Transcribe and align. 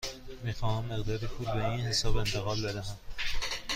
می 0.43 0.53
خواهم 0.53 0.85
مقداری 0.85 1.27
پول 1.27 1.45
به 1.45 1.69
این 1.69 1.79
حساب 1.85 2.17
انتقال 2.17 2.61
بدهم. 2.63 2.97